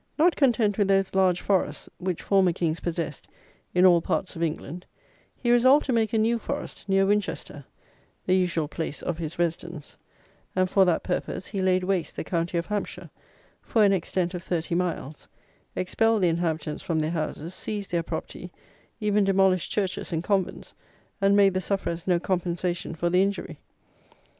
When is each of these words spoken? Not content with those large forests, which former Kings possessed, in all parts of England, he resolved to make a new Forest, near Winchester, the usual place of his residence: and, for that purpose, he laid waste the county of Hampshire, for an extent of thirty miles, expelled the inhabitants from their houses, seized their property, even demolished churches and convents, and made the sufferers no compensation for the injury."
Not 0.17 0.35
content 0.35 0.79
with 0.79 0.87
those 0.87 1.13
large 1.13 1.41
forests, 1.41 1.87
which 1.99 2.23
former 2.23 2.53
Kings 2.53 2.79
possessed, 2.79 3.27
in 3.71 3.85
all 3.85 4.01
parts 4.01 4.35
of 4.35 4.41
England, 4.41 4.87
he 5.35 5.51
resolved 5.51 5.85
to 5.85 5.93
make 5.93 6.11
a 6.11 6.17
new 6.17 6.39
Forest, 6.39 6.85
near 6.89 7.05
Winchester, 7.05 7.63
the 8.25 8.35
usual 8.35 8.67
place 8.67 9.03
of 9.03 9.19
his 9.19 9.37
residence: 9.37 9.95
and, 10.55 10.67
for 10.67 10.85
that 10.85 11.03
purpose, 11.03 11.45
he 11.45 11.61
laid 11.61 11.83
waste 11.83 12.15
the 12.15 12.23
county 12.23 12.57
of 12.57 12.65
Hampshire, 12.65 13.11
for 13.61 13.83
an 13.83 13.93
extent 13.93 14.33
of 14.33 14.41
thirty 14.41 14.73
miles, 14.73 15.27
expelled 15.75 16.23
the 16.23 16.29
inhabitants 16.29 16.81
from 16.81 16.97
their 16.99 17.11
houses, 17.11 17.53
seized 17.53 17.91
their 17.91 18.01
property, 18.01 18.51
even 18.99 19.23
demolished 19.23 19.71
churches 19.71 20.11
and 20.11 20.23
convents, 20.23 20.73
and 21.21 21.35
made 21.37 21.53
the 21.53 21.61
sufferers 21.61 22.07
no 22.07 22.19
compensation 22.19 22.95
for 22.95 23.11
the 23.11 23.21
injury." 23.21 23.59